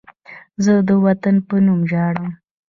زه 0.63 0.73
د 0.87 0.89
وطن 1.05 1.35
په 1.47 1.55
نوم 1.65 1.81
ژاړم 1.91 2.29